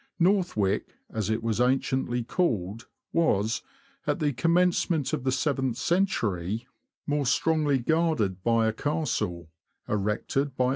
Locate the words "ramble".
9.97-10.53